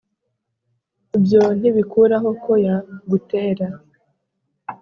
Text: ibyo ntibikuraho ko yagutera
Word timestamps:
ibyo 1.17 1.41
ntibikuraho 1.59 2.29
ko 2.43 2.51
yagutera 2.65 3.67